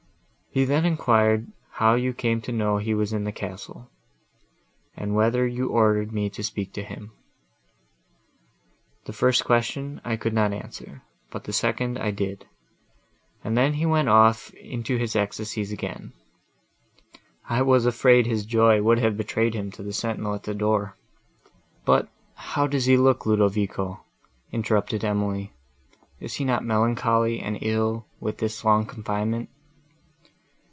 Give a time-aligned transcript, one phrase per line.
[0.53, 3.89] He then enquired how you came to know he was in the castle,
[4.97, 7.13] and whether you ordered me to speak to him.
[9.05, 12.47] The first question I could not answer, but the second I did;
[13.45, 16.11] and then he went off into his ecstasies again.
[17.47, 20.97] I was afraid his joy would have betrayed him to the sentinel at the door."
[21.85, 24.03] "But how does he look, Ludovico?"
[24.51, 25.53] interrupted Emily:
[26.19, 29.47] "is he not melancholy and ill with this long confinement?"